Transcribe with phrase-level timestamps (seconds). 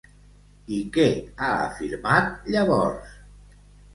[0.77, 1.03] I què
[1.41, 3.13] ha afirmat llavors?